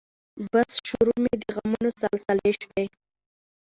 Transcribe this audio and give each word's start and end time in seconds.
بس 0.53 0.71
شروع 0.87 1.15
مې 1.23 1.33
د 1.41 1.43
غمونو 1.55 1.89
سلسلې 2.01 2.51
شوې 2.61 2.85